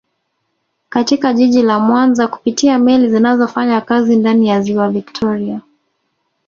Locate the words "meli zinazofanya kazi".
2.79-4.15